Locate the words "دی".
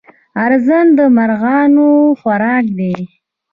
2.77-2.93